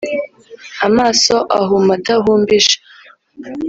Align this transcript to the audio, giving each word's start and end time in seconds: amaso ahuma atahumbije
amaso 0.87 1.35
ahuma 1.59 1.91
atahumbije 1.99 2.75